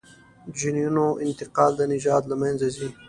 [0.57, 2.89] جینونو انتقال د نژاد له منځه ځي.